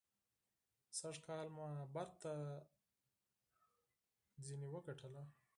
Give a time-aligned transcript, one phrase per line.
[0.99, 1.65] سږکال مو
[1.95, 2.31] بېرته
[4.45, 5.23] ترې وګټله.